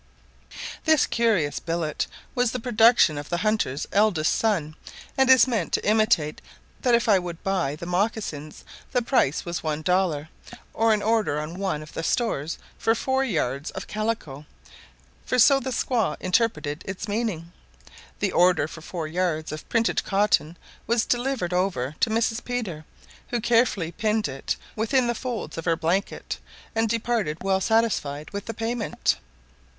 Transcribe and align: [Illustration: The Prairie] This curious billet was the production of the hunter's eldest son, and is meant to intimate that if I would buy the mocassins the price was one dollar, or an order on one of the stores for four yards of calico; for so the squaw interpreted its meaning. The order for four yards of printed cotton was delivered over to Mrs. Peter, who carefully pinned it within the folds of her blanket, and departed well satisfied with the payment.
[Illustration: 0.01 0.49
The 0.49 0.85
Prairie] 0.87 0.93
This 0.95 1.05
curious 1.05 1.59
billet 1.59 2.07
was 2.33 2.51
the 2.53 2.59
production 2.59 3.19
of 3.19 3.29
the 3.29 3.37
hunter's 3.45 3.85
eldest 3.91 4.33
son, 4.33 4.75
and 5.15 5.29
is 5.29 5.45
meant 5.47 5.73
to 5.73 5.85
intimate 5.85 6.41
that 6.81 6.95
if 6.95 7.07
I 7.07 7.19
would 7.19 7.43
buy 7.43 7.75
the 7.75 7.85
mocassins 7.85 8.63
the 8.93 9.03
price 9.03 9.45
was 9.45 9.61
one 9.61 9.83
dollar, 9.83 10.29
or 10.73 10.91
an 10.91 11.03
order 11.03 11.39
on 11.39 11.59
one 11.59 11.83
of 11.83 11.93
the 11.93 12.01
stores 12.01 12.57
for 12.79 12.95
four 12.95 13.23
yards 13.23 13.69
of 13.69 13.85
calico; 13.85 14.47
for 15.23 15.37
so 15.37 15.59
the 15.59 15.69
squaw 15.69 16.17
interpreted 16.19 16.81
its 16.87 17.07
meaning. 17.07 17.51
The 18.21 18.31
order 18.31 18.67
for 18.67 18.81
four 18.81 19.05
yards 19.05 19.51
of 19.51 19.69
printed 19.69 20.03
cotton 20.03 20.57
was 20.87 21.05
delivered 21.05 21.53
over 21.53 21.95
to 21.99 22.09
Mrs. 22.09 22.43
Peter, 22.43 22.85
who 23.27 23.39
carefully 23.39 23.91
pinned 23.91 24.27
it 24.27 24.55
within 24.75 25.05
the 25.05 25.13
folds 25.13 25.59
of 25.59 25.65
her 25.65 25.75
blanket, 25.77 26.39
and 26.73 26.89
departed 26.89 27.43
well 27.43 27.61
satisfied 27.61 28.31
with 28.31 28.45
the 28.47 28.55
payment. 28.55 29.17